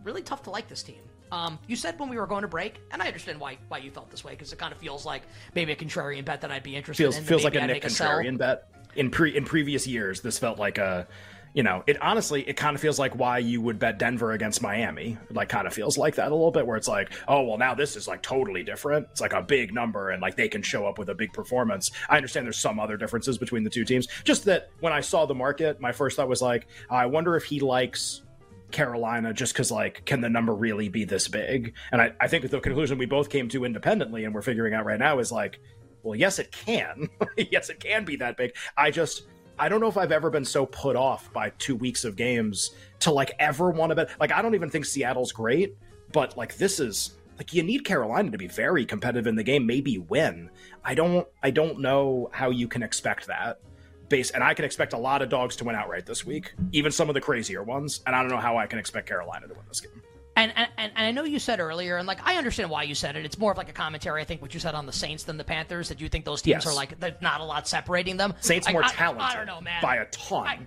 really 0.03 0.21
tough 0.21 0.43
to 0.43 0.51
like 0.51 0.67
this 0.67 0.83
team. 0.83 1.06
Um, 1.31 1.59
you 1.68 1.75
said 1.75 2.00
when 2.00 2.09
we 2.09 2.18
were 2.18 2.27
going 2.27 2.44
to 2.44 2.47
break, 2.47 2.79
and 2.91 3.01
I 3.01 3.07
understand 3.07 3.39
why 3.39 3.57
why 3.68 3.79
you 3.79 3.91
felt 3.91 4.09
this 4.09 4.24
way 4.24 4.31
because 4.31 4.53
it 4.53 4.59
kind 4.59 4.71
of 4.71 4.79
feels 4.79 5.06
like 5.06 5.24
maybe 5.56 5.71
a 5.71 5.75
contrarian 5.75 6.25
bet 6.25 6.41
that 6.41 6.51
I'd 6.51 6.63
be 6.63 6.75
interested 6.75 7.03
feels, 7.03 7.18
in. 7.18 7.24
Feels 7.24 7.44
like 7.44 7.56
a 7.56 7.68
Nick 7.68 7.83
contrarian 7.83 8.35
a 8.35 8.38
bet. 8.38 8.69
In 8.95 9.12
pre 9.12 9.35
in 9.35 9.45
previous 9.45 9.85
years, 9.85 10.21
this 10.21 10.39
felt 10.39 10.57
like 10.57 10.79
a, 10.79 11.07
you 11.53 11.62
know, 11.62 11.83
it 11.85 12.01
honestly 12.01 12.47
it 12.47 12.56
kind 12.56 12.75
of 12.75 12.81
feels 12.81 12.97
like 12.97 13.15
why 13.15 13.38
you 13.38 13.62
would 13.62 13.77
bet 13.77 14.00
Denver 14.00 14.31
against 14.31 14.62
Miami. 14.62 15.18
It 15.29 15.35
like 15.35 15.50
kind 15.50 15.68
of 15.68 15.74
feels 15.74 15.97
like 15.97 16.15
that 16.15 16.31
a 16.31 16.35
little 16.35 16.51
bit, 16.51 16.65
where 16.65 16.77
it's 16.77 16.88
like, 16.88 17.12
oh 17.27 17.44
well, 17.44 17.57
now 17.57 17.75
this 17.75 17.95
is 17.95 18.07
like 18.07 18.23
totally 18.23 18.63
different. 18.63 19.07
It's 19.12 19.21
like 19.21 19.33
a 19.33 19.41
big 19.41 19.73
number, 19.73 20.09
and 20.12 20.21
like 20.21 20.35
they 20.35 20.47
can 20.47 20.63
show 20.63 20.88
up 20.88 20.97
with 20.97 21.09
a 21.09 21.15
big 21.15 21.31
performance. 21.33 21.91
I 22.09 22.15
understand 22.15 22.45
there's 22.45 22.57
some 22.57 22.80
other 22.80 22.97
differences 22.97 23.38
between 23.38 23.63
the 23.63 23.69
two 23.69 23.85
teams. 23.85 24.07
Just 24.23 24.45
that 24.45 24.69
when 24.80 24.94
I 24.94 25.01
saw 25.01 25.25
the 25.25 25.35
market, 25.35 25.80
my 25.80 25.91
first 25.91 26.15
thought 26.15 26.30
was 26.30 26.41
like, 26.41 26.68
I 26.89 27.06
wonder 27.06 27.35
if 27.35 27.44
he 27.44 27.59
likes 27.59 28.21
Carolina 28.71 29.33
just 29.33 29.53
because, 29.53 29.71
like, 29.71 30.05
can 30.05 30.21
the 30.21 30.29
number 30.29 30.53
really 30.53 30.89
be 30.89 31.05
this 31.05 31.27
big? 31.27 31.73
And 31.91 32.01
I, 32.01 32.13
I 32.19 32.27
think 32.27 32.49
the 32.49 32.59
conclusion 32.59 32.97
we 32.97 33.05
both 33.05 33.29
came 33.29 33.49
to 33.49 33.65
independently 33.65 34.25
and 34.25 34.33
we're 34.33 34.41
figuring 34.41 34.73
out 34.73 34.85
right 34.85 34.99
now 34.99 35.19
is 35.19 35.31
like, 35.31 35.59
well, 36.03 36.15
yes, 36.15 36.39
it 36.39 36.51
can. 36.51 37.09
yes, 37.51 37.69
it 37.69 37.79
can 37.79 38.05
be 38.05 38.15
that 38.17 38.37
big. 38.37 38.55
I 38.77 38.91
just, 38.91 39.23
I 39.59 39.69
don't 39.69 39.79
know 39.79 39.87
if 39.87 39.97
I've 39.97 40.11
ever 40.11 40.29
been 40.29 40.45
so 40.45 40.65
put 40.65 40.95
off 40.95 41.31
by 41.33 41.51
two 41.57 41.75
weeks 41.75 42.03
of 42.03 42.15
games 42.15 42.71
to 42.99 43.11
like 43.11 43.33
ever 43.39 43.71
want 43.71 43.91
to 43.91 43.95
bet. 43.95 44.09
Like, 44.19 44.31
I 44.31 44.41
don't 44.41 44.55
even 44.55 44.69
think 44.69 44.85
Seattle's 44.85 45.31
great, 45.31 45.75
but 46.11 46.37
like, 46.37 46.57
this 46.57 46.79
is 46.79 47.17
like 47.37 47.53
you 47.53 47.63
need 47.63 47.85
Carolina 47.85 48.31
to 48.31 48.37
be 48.37 48.47
very 48.47 48.85
competitive 48.85 49.27
in 49.27 49.35
the 49.35 49.43
game, 49.43 49.65
maybe 49.65 49.97
win. 49.97 50.49
I 50.83 50.95
don't, 50.95 51.27
I 51.43 51.51
don't 51.51 51.79
know 51.79 52.29
how 52.33 52.49
you 52.49 52.67
can 52.67 52.83
expect 52.83 53.27
that 53.27 53.59
base, 54.09 54.31
and 54.31 54.44
I 54.44 54.54
can 54.54 54.65
expect 54.65 54.94
a 54.94 54.98
lot 54.98 55.21
of 55.21 55.30
dogs 55.30 55.56
to 55.57 55.63
win 55.63 55.75
outright 55.75 56.06
this 56.06 56.25
week, 56.25 56.54
even 56.71 56.92
some 56.92 57.09
of 57.09 57.13
the 57.13 57.21
crazier 57.21 57.63
ones. 57.63 58.01
And 58.06 58.15
I 58.15 58.21
don't 58.21 58.31
know 58.31 58.38
how 58.38 58.57
I 58.57 58.68
can 58.68 58.80
expect 58.80 59.07
Carolina 59.07 59.48
to 59.48 59.54
win 59.54 59.63
this 59.68 59.81
game. 59.81 60.01
And, 60.36 60.54
and, 60.56 60.69
and 60.77 60.92
I 60.95 61.12
know 61.12 61.24
you 61.24 61.39
said 61.39 61.59
earlier, 61.59 61.98
and 61.98 62.07
like 62.07 62.19
I 62.24 62.36
understand 62.38 62.69
why 62.69 62.83
you 62.83 62.94
said 62.94 63.15
it. 63.15 63.25
It's 63.25 63.39
more 63.39 63.51
of 63.51 63.57
like 63.57 63.69
a 63.69 63.74
commentary, 63.74 64.21
I 64.21 64.25
think, 64.25 64.42
what 64.42 64.54
you 64.54 64.59
said 64.59 64.75
on 64.75 64.86
the 64.86 64.94
Saints 64.94 65.24
than 65.24 65.36
the 65.36 65.44
Panthers. 65.44 65.89
That 65.89 66.00
you 66.00 66.09
think 66.09 66.25
those 66.25 66.44
teams 66.44 66.63
yes. 66.63 66.68
are 66.68 66.75
like 66.75 67.00
there's 67.00 67.19
not 67.21 67.42
a 67.42 67.44
lot 67.44 67.68
separating 67.68 68.18
them. 68.18 68.36
Saints 68.39 68.68
like, 68.68 68.74
more 68.74 68.83
I, 68.83 68.89
talented. 68.89 69.24
I, 69.24 69.31
I, 69.31 69.36
don't 69.36 69.48
know, 69.48 69.62
man. 69.62 69.81
By 69.81 69.95
a 69.95 70.06
ton. 70.06 70.45
I, 70.45 70.59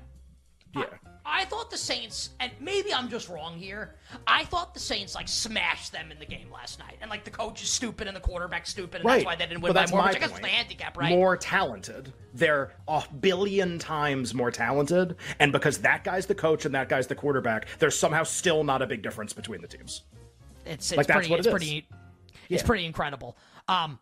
yeah. 0.74 0.84
I 1.24 1.44
thought 1.44 1.70
the 1.70 1.76
Saints, 1.76 2.30
and 2.40 2.50
maybe 2.60 2.92
I'm 2.92 3.08
just 3.08 3.28
wrong 3.28 3.56
here. 3.56 3.94
I 4.26 4.44
thought 4.44 4.74
the 4.74 4.80
Saints 4.80 5.14
like 5.14 5.28
smashed 5.28 5.92
them 5.92 6.10
in 6.10 6.18
the 6.18 6.26
game 6.26 6.50
last 6.50 6.78
night, 6.78 6.96
and 7.00 7.10
like 7.10 7.24
the 7.24 7.30
coach 7.30 7.62
is 7.62 7.68
stupid 7.68 8.06
and 8.06 8.16
the 8.16 8.20
quarterback 8.20 8.66
stupid, 8.66 8.96
and 8.96 9.04
right. 9.04 9.16
that's 9.16 9.26
why 9.26 9.36
they 9.36 9.46
didn't 9.46 9.60
win 9.60 9.72
by 9.72 9.86
more. 9.86 10.04
Which 10.04 10.16
I 10.16 10.18
guess 10.18 10.38
the 10.38 10.46
handicap, 10.46 10.96
right? 10.96 11.10
More 11.10 11.36
talented. 11.36 12.12
They're 12.34 12.72
a 12.88 13.04
billion 13.20 13.78
times 13.78 14.34
more 14.34 14.50
talented, 14.50 15.16
and 15.38 15.52
because 15.52 15.78
that 15.78 16.04
guy's 16.04 16.26
the 16.26 16.34
coach 16.34 16.64
and 16.64 16.74
that 16.74 16.88
guy's 16.88 17.06
the 17.06 17.14
quarterback, 17.14 17.66
there's 17.78 17.98
somehow 17.98 18.22
still 18.22 18.64
not 18.64 18.82
a 18.82 18.86
big 18.86 19.02
difference 19.02 19.32
between 19.32 19.60
the 19.60 19.68
teams. 19.68 20.02
It's, 20.64 20.92
it's 20.92 20.96
like 20.96 21.08
pretty, 21.08 21.28
that's 21.28 21.40
it's 21.40 21.46
it 21.46 21.50
pretty, 21.50 21.88
yeah. 22.48 22.54
it's 22.54 22.62
pretty 22.62 22.86
incredible. 22.86 23.36
Um, 23.68 23.98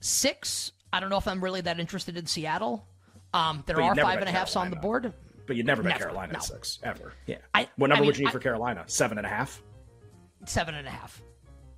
six. 0.00 0.72
I 0.92 1.00
don't 1.00 1.08
know 1.10 1.18
if 1.18 1.28
I'm 1.28 1.42
really 1.42 1.60
that 1.60 1.78
interested 1.78 2.16
in 2.16 2.26
Seattle. 2.26 2.86
Um, 3.32 3.62
there 3.66 3.80
are 3.80 3.94
five 3.94 4.18
and 4.18 4.28
a 4.28 4.32
halfs 4.32 4.56
on 4.56 4.70
the 4.70 4.76
board. 4.76 5.12
But 5.46 5.56
you'd 5.56 5.66
never 5.66 5.82
bet 5.82 5.92
Never, 5.92 6.04
Carolina 6.04 6.32
no. 6.34 6.36
at 6.38 6.44
six 6.44 6.78
ever. 6.82 7.12
Yeah. 7.26 7.38
I- 7.54 7.68
what 7.76 7.88
number 7.88 7.94
I 7.96 8.00
mean, 8.00 8.06
would 8.08 8.18
you 8.18 8.24
need 8.24 8.30
I- 8.30 8.32
for 8.32 8.38
Carolina? 8.40 8.84
Seven 8.86 9.18
and 9.18 9.26
a 9.26 9.30
half. 9.30 9.62
Seven 10.46 10.74
and 10.74 10.86
a 10.86 10.90
half. 10.90 11.20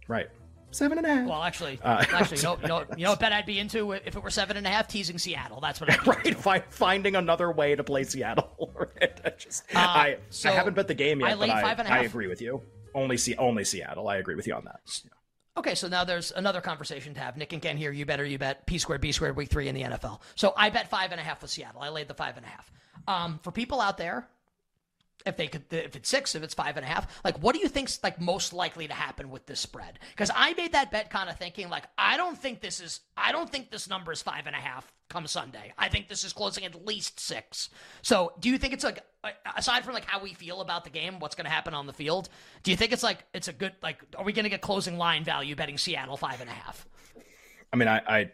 Right. 0.09 0.29
Seven 0.71 0.97
and 0.99 1.07
a 1.07 1.15
half. 1.15 1.29
Well, 1.29 1.43
actually, 1.43 1.79
Uh, 1.83 2.05
actually, 2.13 2.39
you 2.39 2.43
know, 2.45 2.59
you 2.63 2.69
know, 2.69 2.85
you 2.97 3.05
know 3.05 3.11
what 3.11 3.21
bet 3.21 3.33
I'd 3.33 3.45
be 3.47 3.59
into 3.59 3.93
if 3.93 4.17
it 4.17 4.23
were 4.23 4.31
seven 4.31 4.57
and 4.57 4.67
a 4.67 4.71
half, 4.71 4.89
teasing 4.89 5.19
Seattle. 5.19 5.61
That's 5.61 5.81
what 5.81 5.91
I'd 5.91 6.03
be 6.03 6.11
right. 6.33 6.37
Fi- 6.39 6.65
finding 6.71 7.15
another 7.17 7.51
way 7.53 7.75
to 7.75 7.85
play 7.85 8.05
Seattle. 8.05 8.73
I 9.03 9.31
just, 9.39 9.65
I, 9.75 10.13
Uh, 10.15 10.17
so 10.31 10.49
I 10.49 10.53
haven't 10.53 10.75
bet 10.75 10.89
the 10.89 10.95
game 10.95 11.23
I 11.23 11.29
yet, 11.31 11.39
but 11.39 11.49
laid 11.49 11.51
I, 11.53 11.71
and 11.73 11.81
a 11.81 11.93
I 11.93 11.97
half. 11.99 12.07
agree 12.07 12.27
with 12.27 12.41
you. 12.41 12.63
Only 12.95 13.17
see 13.17 13.35
only 13.37 13.65
Seattle. 13.65 14.09
I 14.09 14.17
agree 14.17 14.35
with 14.35 14.47
you 14.47 14.55
on 14.55 14.65
that. 14.65 14.81
Okay, 15.59 15.75
so 15.75 15.89
now 15.89 16.05
there's 16.05 16.33
another 16.33 16.63
conversation 16.63 17.13
to 17.15 17.21
have. 17.21 17.37
Nick 17.37 17.53
and 17.53 17.61
Ken 17.61 17.77
here. 17.77 17.93
You 17.93 18.07
better 18.07 18.25
you 18.25 18.39
bet 18.39 18.65
P 18.67 18.79
squared 18.79 19.03
B 19.03 19.13
squared 19.13 19.37
week 19.37 19.51
three 19.51 19.69
in 19.69 19.75
the 19.75 19.83
NFL. 19.83 20.21
So 20.35 20.55
I 20.57 20.71
bet 20.71 20.89
five 20.89 21.11
and 21.13 21.21
a 21.21 21.23
half 21.25 21.43
with 21.43 21.51
Seattle. 21.51 21.83
I 21.83 21.91
laid 21.91 22.09
the 22.09 22.15
five 22.15 22.37
and 22.39 22.47
a 22.47 22.49
half. 22.49 22.71
Um, 23.07 23.41
for 23.43 23.51
people 23.51 23.81
out 23.81 23.99
there, 23.99 24.29
if 25.27 25.37
they 25.37 25.47
could 25.47 25.63
if 25.71 25.97
it's 25.97 26.09
six 26.09 26.35
if 26.35 26.43
it's 26.43 26.55
five 26.55 26.77
and 26.77 26.85
a 26.85 26.89
half 26.89 27.21
like 27.25 27.39
what 27.39 27.55
do 27.55 27.61
you 27.61 27.69
think's 27.69 28.01
like 28.03 28.21
most 28.21 28.53
likely 28.53 28.89
to 28.89 28.95
happen 28.95 29.31
with 29.31 29.47
this 29.47 29.61
spread? 29.61 29.99
Because 30.11 30.31
i 30.35 30.53
made 30.55 30.73
that 30.73 30.91
bet 30.91 31.11
kind 31.11 31.29
of 31.29 31.39
thinking 31.39 31.69
like 31.69 31.85
i 31.97 32.17
don't 32.17 32.37
think 32.37 32.61
this 32.61 32.81
is 32.81 33.01
i 33.17 33.33
don't 33.33 33.51
think 33.51 33.71
this 33.71 33.89
number 33.89 34.13
is 34.13 34.23
five 34.23 34.47
and 34.47 34.57
a 34.57 34.59
half 34.59 34.93
come 35.09 35.27
sunday. 35.27 35.73
I 35.77 35.89
think 35.89 36.09
this 36.09 36.25
is 36.25 36.33
closing 36.33 36.65
at 36.65 36.87
least 36.87 37.21
six. 37.21 37.69
So 38.01 38.33
do 38.41 38.49
you 38.49 38.57
think 38.57 38.73
it's 38.73 38.85
like 38.85 39.05
aside 39.57 39.85
from 39.85 39.95
like 39.95 40.07
how 40.07 40.23
we 40.23 40.33
feel 40.35 40.61
about 40.61 40.85
the 40.85 40.91
game 40.91 41.21
what's 41.21 41.35
going 41.35 41.45
to 41.45 41.51
happen 41.51 41.75
on 41.75 41.87
the 41.87 41.93
field 41.93 42.29
do 42.63 42.71
you 42.71 42.77
think 42.77 42.93
it's 42.93 43.03
like 43.03 43.25
it's 43.33 43.49
a 43.49 43.53
good 43.53 43.73
like 43.83 44.03
are 44.17 44.25
we 44.25 44.33
going 44.33 44.45
to 44.45 44.51
get 44.51 44.61
closing 44.61 44.99
line 44.99 45.23
value 45.23 45.55
betting 45.55 45.79
seattle 45.79 46.17
five 46.17 46.41
and 46.41 46.51
a 46.51 46.53
half? 46.53 46.87
I 47.73 47.77
mean 47.77 47.89
i 47.89 48.01
i, 48.07 48.31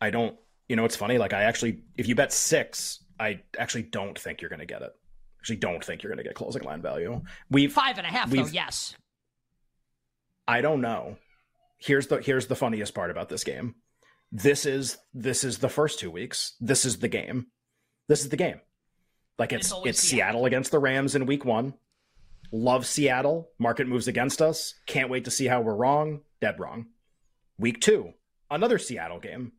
I 0.00 0.10
don't 0.10 0.36
you 0.68 0.76
know 0.76 0.84
it's 0.84 0.96
funny 0.96 1.18
like 1.18 1.32
i 1.34 1.42
actually 1.42 1.80
if 1.96 2.08
you 2.08 2.14
bet 2.14 2.32
six 2.32 3.00
i 3.18 3.40
actually 3.58 3.82
don't 3.82 4.18
think 4.18 4.40
you're 4.40 4.50
going 4.50 4.60
to 4.60 4.66
get 4.66 4.82
it 4.82 4.94
actually 5.44 5.56
don't 5.56 5.84
think 5.84 6.02
you're 6.02 6.10
going 6.10 6.24
to 6.24 6.24
get 6.24 6.34
closing 6.34 6.62
line 6.62 6.80
value. 6.80 7.20
We 7.50 7.66
five 7.66 7.98
and 7.98 8.06
a 8.06 8.10
half 8.10 8.30
though. 8.30 8.46
Yes. 8.46 8.96
I 10.48 10.62
don't 10.62 10.80
know. 10.80 11.18
Here's 11.76 12.06
the 12.06 12.16
here's 12.22 12.46
the 12.46 12.56
funniest 12.56 12.94
part 12.94 13.10
about 13.10 13.28
this 13.28 13.44
game. 13.44 13.74
This 14.32 14.64
is 14.64 14.96
this 15.12 15.44
is 15.44 15.58
the 15.58 15.68
first 15.68 15.98
two 15.98 16.10
weeks. 16.10 16.54
This 16.60 16.86
is 16.86 16.96
the 16.96 17.08
game. 17.08 17.48
This 18.08 18.22
is 18.22 18.30
the 18.30 18.38
game. 18.38 18.58
Like 19.38 19.52
it's 19.52 19.70
it's, 19.70 19.80
it's 19.84 20.00
Seattle. 20.00 20.16
Seattle 20.16 20.46
against 20.46 20.70
the 20.70 20.78
Rams 20.78 21.14
in 21.14 21.26
week 21.26 21.44
one. 21.44 21.74
Love 22.50 22.86
Seattle. 22.86 23.50
Market 23.58 23.86
moves 23.86 24.08
against 24.08 24.40
us. 24.40 24.72
Can't 24.86 25.10
wait 25.10 25.26
to 25.26 25.30
see 25.30 25.46
how 25.46 25.60
we're 25.60 25.74
wrong. 25.74 26.22
Dead 26.40 26.58
wrong. 26.58 26.86
Week 27.58 27.82
two, 27.82 28.14
another 28.50 28.78
Seattle 28.78 29.20
game. 29.20 29.52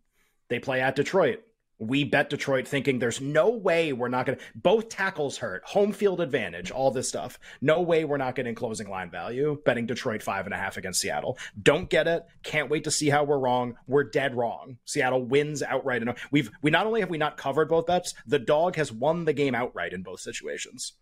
They 0.50 0.58
play 0.58 0.82
at 0.82 0.96
Detroit 0.96 1.44
we 1.80 2.04
bet 2.06 2.30
Detroit 2.30 2.68
thinking 2.68 3.00
there's 3.00 3.20
no 3.20 3.50
way 3.50 3.92
we're 3.92 4.08
not 4.08 4.26
going 4.26 4.38
to 4.38 4.44
both 4.56 4.88
tackles 4.90 5.38
hurt, 5.38 5.64
home 5.66 5.92
field 5.92 6.22
advantage, 6.22 6.72
all 6.72 6.92
this 6.92 7.10
stuff. 7.10 7.38
No 7.62 7.82
way 7.82 8.06
we're 8.06 8.18
not 8.18 8.36
getting 8.36 8.56
closing 8.56 8.90
line 8.90 9.12
value. 9.12 9.62
Betting 9.66 9.86
Detroit 9.86 10.24
five 10.24 10.46
and 10.46 10.54
a 10.54 10.58
half 10.58 10.78
against 10.78 11.02
Seattle. 11.02 11.38
Don't 11.62 11.90
get 11.90 12.08
it. 12.08 12.26
Can't 12.44 12.70
wait 12.70 12.86
to 12.86 12.92
see 12.92 13.10
how 13.10 13.24
we're 13.24 13.40
wrong. 13.40 13.76
We're 13.88 14.06
dead 14.06 14.36
wrong. 14.36 14.78
Seattle 14.86 15.24
wins 15.24 15.62
outright. 15.62 16.02
And 16.02 16.16
we've 16.32 16.50
we 16.62 16.72
not 16.72 16.88
only 16.88 17.02
have 17.02 17.10
we 17.10 17.18
not 17.18 17.38
covered 17.38 17.70
both 17.70 17.88
bets, 17.88 18.14
the 18.26 18.40
dog 18.40 18.78
has 18.78 18.92
won 18.92 19.26
the 19.26 19.34
game 19.34 19.56
outright 19.56 19.94
in 19.94 20.02
both 20.02 20.22
situations. 20.22 20.94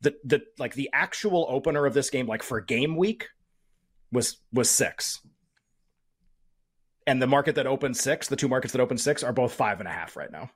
The 0.00 0.16
the 0.24 0.42
like 0.58 0.74
the 0.74 0.90
actual 0.92 1.46
opener 1.48 1.86
of 1.86 1.94
this 1.94 2.10
game, 2.10 2.26
like 2.26 2.42
for 2.42 2.60
game 2.60 2.96
week, 2.96 3.28
was 4.10 4.38
was 4.52 4.68
six 4.68 5.20
and 7.06 7.20
the 7.20 7.26
market 7.26 7.56
that 7.56 7.66
opened 7.66 7.96
six, 7.96 8.28
the 8.28 8.36
two 8.36 8.48
markets 8.48 8.72
that 8.72 8.80
opened 8.80 9.00
six, 9.00 9.22
are 9.22 9.32
both 9.32 9.52
five 9.52 9.80
and 9.80 9.88
a 9.88 9.92
half 9.92 10.16
right 10.16 10.30
now. 10.30 10.50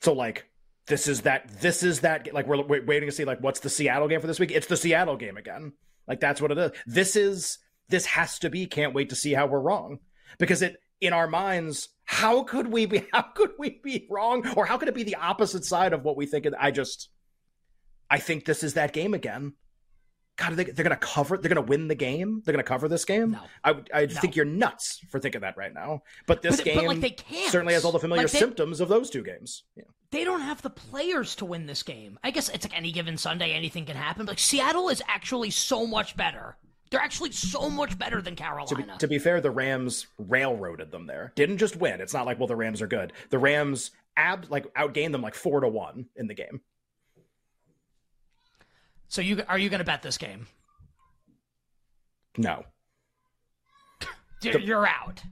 So 0.00 0.12
like 0.12 0.46
this 0.86 1.08
is 1.08 1.22
that 1.22 1.48
this 1.60 1.82
is 1.82 2.00
that 2.00 2.32
like 2.32 2.46
we're 2.46 2.84
waiting 2.84 3.08
to 3.08 3.14
see 3.14 3.24
like 3.24 3.40
what's 3.40 3.60
the 3.60 3.70
Seattle 3.70 4.08
game 4.08 4.20
for 4.20 4.26
this 4.26 4.40
week. 4.40 4.52
It's 4.52 4.66
the 4.66 4.76
Seattle 4.76 5.16
game 5.16 5.36
again. 5.36 5.72
Like 6.06 6.20
that's 6.20 6.40
what 6.40 6.52
it 6.52 6.58
is. 6.58 6.72
This 6.86 7.16
is 7.16 7.58
this 7.88 8.06
has 8.06 8.38
to 8.40 8.50
be. 8.50 8.66
Can't 8.66 8.94
wait 8.94 9.10
to 9.10 9.16
see 9.16 9.32
how 9.32 9.46
we're 9.46 9.60
wrong 9.60 9.98
because 10.38 10.62
it 10.62 10.76
in 11.00 11.12
our 11.12 11.26
minds. 11.26 11.88
How 12.04 12.44
could 12.44 12.68
we 12.68 12.86
be? 12.86 13.06
How 13.12 13.22
could 13.22 13.52
we 13.58 13.80
be 13.82 14.06
wrong? 14.10 14.46
Or 14.56 14.64
how 14.64 14.78
could 14.78 14.88
it 14.88 14.94
be 14.94 15.02
the 15.02 15.16
opposite 15.16 15.64
side 15.64 15.92
of 15.92 16.04
what 16.04 16.16
we 16.16 16.26
think? 16.26 16.46
I 16.58 16.70
just, 16.70 17.08
I 18.08 18.18
think 18.18 18.44
this 18.44 18.62
is 18.62 18.74
that 18.74 18.92
game 18.92 19.12
again. 19.12 19.54
God, 20.36 20.54
they, 20.54 20.64
they're 20.64 20.84
going 20.84 20.90
to 20.90 20.96
cover. 20.96 21.38
They're 21.38 21.52
going 21.52 21.64
to 21.64 21.68
win 21.68 21.88
the 21.88 21.94
game. 21.94 22.42
They're 22.44 22.52
going 22.52 22.62
to 22.62 22.68
cover 22.68 22.88
this 22.88 23.04
game. 23.06 23.32
No, 23.32 23.40
I, 23.64 23.74
I 23.92 24.06
no. 24.06 24.20
think 24.20 24.36
you're 24.36 24.44
nuts 24.44 25.00
for 25.10 25.18
thinking 25.18 25.40
that 25.40 25.56
right 25.56 25.72
now. 25.72 26.02
But 26.26 26.42
this 26.42 26.56
but, 26.56 26.64
game 26.64 26.76
but 26.76 26.86
like 26.86 27.00
they 27.00 27.10
can't. 27.10 27.50
certainly 27.50 27.72
has 27.72 27.84
all 27.84 27.92
the 27.92 27.98
familiar 27.98 28.24
like 28.24 28.32
they, 28.32 28.38
symptoms 28.38 28.80
of 28.80 28.88
those 28.88 29.08
two 29.08 29.22
games. 29.22 29.64
Yeah. 29.76 29.84
They 30.10 30.24
don't 30.24 30.42
have 30.42 30.60
the 30.60 30.70
players 30.70 31.34
to 31.36 31.46
win 31.46 31.66
this 31.66 31.82
game. 31.82 32.18
I 32.22 32.30
guess 32.30 32.50
it's 32.50 32.66
like 32.66 32.76
any 32.76 32.92
given 32.92 33.16
Sunday, 33.16 33.52
anything 33.52 33.86
can 33.86 33.96
happen. 33.96 34.26
But 34.26 34.32
like 34.32 34.38
Seattle 34.38 34.90
is 34.90 35.02
actually 35.08 35.50
so 35.50 35.86
much 35.86 36.16
better. 36.16 36.56
They're 36.90 37.00
actually 37.00 37.32
so 37.32 37.68
much 37.68 37.98
better 37.98 38.22
than 38.22 38.36
Carolina. 38.36 38.68
To 38.68 38.76
be, 38.76 38.84
to 38.98 39.08
be 39.08 39.18
fair, 39.18 39.40
the 39.40 39.50
Rams 39.50 40.06
railroaded 40.18 40.92
them 40.92 41.06
there. 41.06 41.32
Didn't 41.34 41.58
just 41.58 41.76
win. 41.76 42.00
It's 42.00 42.14
not 42.14 42.26
like 42.26 42.38
well, 42.38 42.46
the 42.46 42.56
Rams 42.56 42.80
are 42.82 42.86
good. 42.86 43.12
The 43.30 43.38
Rams 43.38 43.90
ab 44.16 44.46
like 44.50 44.72
outgained 44.74 45.12
them 45.12 45.22
like 45.22 45.34
four 45.34 45.60
to 45.60 45.68
one 45.68 46.06
in 46.16 46.26
the 46.26 46.34
game. 46.34 46.60
So 49.08 49.20
you 49.20 49.42
are 49.48 49.58
you 49.58 49.68
going 49.68 49.78
to 49.78 49.84
bet 49.84 50.02
this 50.02 50.18
game? 50.18 50.46
No. 52.36 52.64
You're, 54.42 54.60
you're 54.60 54.86
out. 54.86 55.22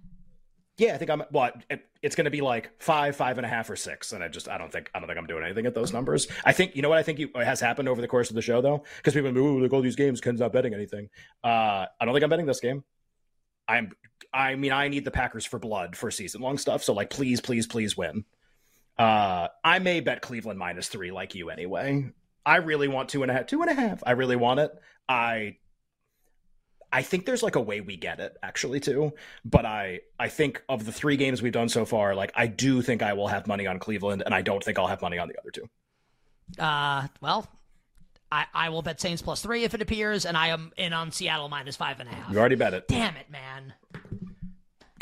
Yeah, 0.76 0.95
I 0.95 0.99
think 0.99 1.11
I'm. 1.11 1.23
Well, 1.31 1.52
it, 1.71 1.87
it's 2.02 2.16
going 2.16 2.25
to 2.25 2.33
be 2.33 2.40
like 2.40 2.71
five, 2.81 3.14
five 3.14 3.38
and 3.38 3.47
a 3.47 3.49
half, 3.49 3.71
or 3.71 3.76
six, 3.76 4.12
and 4.12 4.25
I 4.25 4.28
just 4.28 4.49
I 4.49 4.59
don't 4.59 4.73
think 4.73 4.90
I 4.93 4.99
don't 4.99 5.07
think 5.07 5.19
I'm 5.19 5.26
doing 5.26 5.45
anything 5.45 5.66
at 5.66 5.75
those 5.75 5.93
numbers. 5.93 6.26
I 6.45 6.52
think 6.52 6.75
you 6.75 6.83
know 6.83 6.88
what 6.88 6.99
I 6.99 7.04
think 7.04 7.21
you, 7.21 7.31
has 7.37 7.61
happened 7.61 7.88
over 7.88 8.00
the 8.00 8.09
course 8.09 8.28
of 8.28 8.35
the 8.35 8.43
show 8.43 8.61
though, 8.61 8.83
because 8.97 9.14
people 9.14 9.37
ooh 9.38 9.61
look 9.61 9.73
all 9.73 9.83
these 9.83 9.95
games, 9.95 10.21
Ken's 10.21 10.40
not 10.40 10.52
betting 10.52 10.75
anything. 10.75 11.11
Uh, 11.45 11.87
I 12.00 12.04
don't 12.04 12.12
think 12.12 12.25
I'm 12.25 12.31
betting 12.31 12.47
this 12.47 12.61
game. 12.61 12.83
I'm. 13.69 13.93
I 14.33 14.57
mean, 14.57 14.73
I 14.73 14.88
need 14.88 15.04
the 15.04 15.12
Packers 15.12 15.47
for 15.47 15.61
blood 15.61 15.95
for 15.95 16.11
season 16.11 16.40
long 16.40 16.59
stuff. 16.59 16.83
So 16.83 16.93
like, 16.93 17.09
please, 17.11 17.40
please, 17.40 17.69
please 17.69 17.97
win. 17.97 18.25
Uh, 18.99 19.49
I 19.62 19.78
may 19.78 20.00
bet 20.00 20.23
Cleveland 20.23 20.59
minus 20.59 20.88
three 20.88 21.12
like 21.12 21.37
you 21.37 21.50
anyway. 21.50 22.11
I 22.46 22.56
really 22.56 22.88
want 22.88 23.08
two 23.08 23.22
and 23.22 23.30
a 23.30 23.34
half. 23.34 23.46
Two 23.46 23.62
and 23.62 23.70
a 23.70 23.74
half. 23.74 24.02
I 24.06 24.12
really 24.12 24.36
want 24.36 24.60
it. 24.60 24.72
I 25.08 25.56
I 26.92 27.02
think 27.02 27.26
there's 27.26 27.42
like 27.42 27.56
a 27.56 27.60
way 27.60 27.80
we 27.80 27.96
get 27.96 28.20
it 28.20 28.36
actually 28.42 28.80
too. 28.80 29.12
But 29.44 29.66
I 29.66 30.00
I 30.18 30.28
think 30.28 30.62
of 30.68 30.84
the 30.84 30.92
three 30.92 31.16
games 31.16 31.42
we've 31.42 31.52
done 31.52 31.68
so 31.68 31.84
far, 31.84 32.14
like 32.14 32.32
I 32.34 32.46
do 32.46 32.82
think 32.82 33.02
I 33.02 33.14
will 33.14 33.28
have 33.28 33.46
money 33.46 33.66
on 33.66 33.78
Cleveland, 33.78 34.22
and 34.24 34.34
I 34.34 34.42
don't 34.42 34.62
think 34.62 34.78
I'll 34.78 34.86
have 34.86 35.02
money 35.02 35.18
on 35.18 35.28
the 35.28 35.38
other 35.38 35.50
two. 35.50 35.68
Uh, 36.58 37.08
well, 37.20 37.48
I, 38.30 38.46
I 38.54 38.68
will 38.68 38.82
bet 38.82 39.00
Saints 39.00 39.22
plus 39.22 39.42
three 39.42 39.64
if 39.64 39.74
it 39.74 39.82
appears, 39.82 40.24
and 40.24 40.36
I 40.36 40.48
am 40.48 40.72
in 40.76 40.92
on 40.92 41.10
Seattle 41.10 41.48
minus 41.48 41.74
five 41.74 42.00
and 42.00 42.08
a 42.08 42.12
half. 42.12 42.30
You 42.30 42.38
already 42.38 42.56
bet 42.56 42.74
it. 42.74 42.86
Damn 42.86 43.16
it, 43.16 43.30
man. 43.30 43.74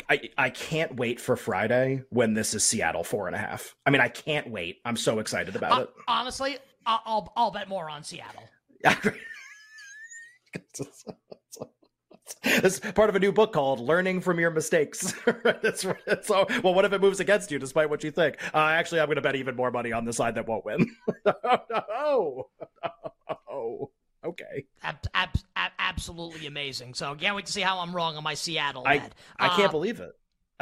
I, 0.09 0.29
I 0.37 0.49
can't 0.49 0.95
wait 0.95 1.19
for 1.19 1.35
Friday 1.35 2.03
when 2.09 2.33
this 2.33 2.53
is 2.53 2.63
Seattle 2.63 3.03
four 3.03 3.27
and 3.27 3.35
a 3.35 3.39
half. 3.39 3.75
I 3.85 3.89
mean, 3.89 4.01
I 4.01 4.09
can't 4.09 4.49
wait. 4.49 4.79
I'm 4.83 4.97
so 4.97 5.19
excited 5.19 5.55
about 5.55 5.71
uh, 5.71 5.81
it. 5.83 5.89
Honestly, 6.07 6.57
I'll, 6.85 7.01
I'll, 7.05 7.33
I'll 7.35 7.51
bet 7.51 7.67
more 7.69 7.89
on 7.89 8.03
Seattle. 8.03 8.43
It's 12.45 12.79
part 12.79 13.09
of 13.09 13.15
a 13.15 13.19
new 13.19 13.31
book 13.31 13.53
called 13.53 13.79
"Learning 13.79 14.21
from 14.21 14.39
Your 14.39 14.51
Mistakes." 14.51 15.13
that's, 15.43 15.85
that's 16.05 16.27
so. 16.27 16.45
Well, 16.63 16.73
what 16.73 16.85
if 16.85 16.93
it 16.93 17.01
moves 17.01 17.19
against 17.19 17.51
you, 17.51 17.59
despite 17.59 17.89
what 17.89 18.03
you 18.03 18.11
think? 18.11 18.37
Uh, 18.53 18.57
actually, 18.57 18.99
I'm 18.99 19.07
going 19.07 19.15
to 19.15 19.21
bet 19.21 19.35
even 19.35 19.55
more 19.55 19.71
money 19.71 19.91
on 19.91 20.05
the 20.05 20.13
side 20.13 20.35
that 20.35 20.47
won't 20.47 20.65
win. 20.65 20.89
oh, 21.25 22.49
oh, 23.49 23.91
okay. 24.25 24.65
Ab- 24.83 25.07
ab- 25.13 25.29
ab- 25.55 25.71
absolutely 25.79 26.47
amazing. 26.47 26.93
So 26.93 27.15
can't 27.15 27.35
wait 27.35 27.45
to 27.45 27.51
see 27.51 27.61
how 27.61 27.79
I'm 27.79 27.95
wrong 27.95 28.17
on 28.17 28.23
my 28.23 28.33
Seattle 28.33 28.83
I, 28.85 28.99
bet. 28.99 29.15
I 29.39 29.49
can't 29.49 29.69
uh, 29.69 29.71
believe 29.71 29.99
it. 29.99 30.11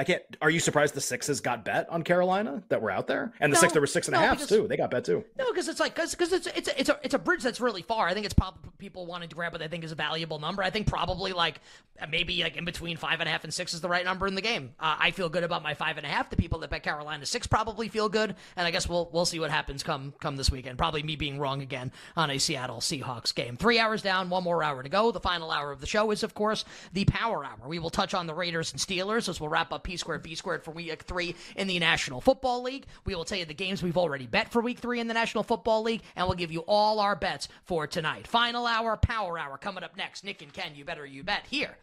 I 0.01 0.03
can't. 0.03 0.23
Are 0.41 0.49
you 0.49 0.59
surprised 0.59 0.95
the 0.95 1.01
sixes 1.01 1.41
got 1.41 1.63
bet 1.63 1.87
on 1.87 2.01
Carolina 2.01 2.63
that 2.69 2.81
were 2.81 2.89
out 2.89 3.05
there, 3.05 3.33
and 3.39 3.53
the 3.53 3.55
no, 3.55 3.61
six 3.61 3.73
there 3.73 3.83
were 3.83 3.85
six 3.85 4.07
and 4.07 4.13
no, 4.13 4.23
a 4.23 4.25
half 4.25 4.47
too? 4.47 4.67
They 4.67 4.75
got 4.75 4.89
bet 4.89 5.05
too. 5.05 5.23
No, 5.37 5.45
because 5.51 5.67
it's 5.67 5.79
like 5.79 5.93
because 5.93 6.15
because 6.15 6.33
it's 6.33 6.47
it's 6.47 6.67
a, 6.67 6.79
it's 6.79 6.89
a 6.89 6.99
it's 7.03 7.13
a 7.13 7.19
bridge 7.19 7.43
that's 7.43 7.61
really 7.61 7.83
far. 7.83 8.07
I 8.07 8.15
think 8.15 8.25
it's 8.25 8.33
probably 8.33 8.71
people 8.79 9.05
wanting 9.05 9.29
to 9.29 9.35
grab 9.35 9.51
what 9.51 9.61
they 9.61 9.67
think 9.67 9.83
is 9.83 9.91
a 9.91 9.95
valuable 9.95 10.39
number. 10.39 10.63
I 10.63 10.71
think 10.71 10.87
probably 10.87 11.33
like 11.33 11.61
maybe 12.09 12.41
like 12.43 12.57
in 12.57 12.65
between 12.65 12.97
five 12.97 13.19
and 13.19 13.27
a 13.27 13.31
half 13.31 13.43
and 13.43 13.53
six 13.53 13.73
is 13.73 13.81
the 13.81 13.89
right 13.89 14.05
number 14.05 14.27
in 14.27 14.35
the 14.35 14.41
game. 14.41 14.73
Uh, 14.79 14.95
I 14.99 15.11
feel 15.11 15.29
good 15.29 15.43
about 15.43 15.63
my 15.63 15.73
five 15.73 15.97
and 15.97 16.05
a 16.05 16.09
half. 16.09 16.29
The 16.29 16.35
people 16.35 16.59
that 16.59 16.69
bet 16.69 16.83
Carolina 16.83 17.25
six 17.25 17.47
probably 17.47 17.87
feel 17.87 18.09
good, 18.09 18.35
and 18.55 18.67
I 18.67 18.71
guess 18.71 18.87
we'll 18.87 19.09
we'll 19.11 19.25
see 19.25 19.39
what 19.39 19.51
happens 19.51 19.83
come 19.83 20.13
come 20.19 20.37
this 20.37 20.51
weekend. 20.51 20.77
Probably 20.77 21.03
me 21.03 21.15
being 21.15 21.39
wrong 21.39 21.61
again 21.61 21.91
on 22.15 22.29
a 22.29 22.37
Seattle 22.37 22.79
Seahawks 22.79 23.33
game. 23.33 23.57
Three 23.57 23.79
hours 23.79 24.01
down, 24.01 24.29
one 24.29 24.43
more 24.43 24.63
hour 24.63 24.83
to 24.83 24.89
go. 24.89 25.11
The 25.11 25.19
final 25.19 25.51
hour 25.51 25.71
of 25.71 25.81
the 25.81 25.87
show 25.87 26.11
is 26.11 26.23
of 26.23 26.33
course 26.33 26.65
the 26.93 27.05
Power 27.05 27.45
Hour. 27.45 27.67
We 27.67 27.79
will 27.79 27.89
touch 27.89 28.13
on 28.13 28.27
the 28.27 28.33
Raiders 28.33 28.71
and 28.71 28.81
Steelers 28.81 29.29
as 29.29 29.39
we'll 29.39 29.49
wrap 29.49 29.71
up 29.71 29.83
P 29.83 29.97
squared 29.97 30.23
B 30.23 30.35
squared 30.35 30.63
for 30.63 30.71
week 30.71 31.03
three 31.03 31.35
in 31.55 31.67
the 31.67 31.79
National 31.79 32.21
Football 32.21 32.63
League. 32.63 32.85
We 33.05 33.15
will 33.15 33.25
tell 33.25 33.37
you 33.37 33.45
the 33.45 33.53
games 33.53 33.83
we've 33.83 33.97
already 33.97 34.27
bet 34.27 34.51
for 34.51 34.61
week 34.61 34.79
three 34.79 34.99
in 34.99 35.07
the 35.07 35.13
National 35.13 35.43
Football 35.43 35.83
League, 35.83 36.01
and 36.15 36.27
we'll 36.27 36.37
give 36.37 36.51
you 36.51 36.61
all 36.61 36.99
our 36.99 37.15
bets 37.15 37.47
for 37.63 37.87
tonight. 37.87 38.27
Final 38.27 38.65
hour, 38.65 38.97
power 38.97 39.37
hour 39.37 39.57
coming 39.57 39.83
up 39.83 39.95
next. 39.97 40.23
Nick 40.23 40.41
and 40.41 40.53
Ken, 40.53 40.71
you 40.75 40.85
better 40.85 41.05
you 41.05 41.23
bet 41.23 41.45
here 41.49 41.77